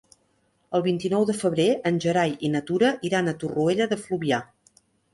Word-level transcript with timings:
El 0.79 0.83
vint-i-nou 0.87 1.27
de 1.31 1.35
febrer 1.43 1.67
en 1.91 2.01
Gerai 2.07 2.35
i 2.49 2.53
na 2.57 2.65
Tura 2.73 2.93
iran 3.13 3.29
a 3.35 3.39
Torroella 3.45 3.93
de 3.95 4.03
Fluvià. 4.05 4.45